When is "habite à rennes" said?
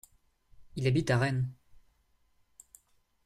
0.87-1.53